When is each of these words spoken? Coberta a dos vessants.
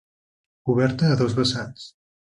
Coberta 0.69 1.11
a 1.11 1.19
dos 1.21 1.37
vessants. 1.41 1.85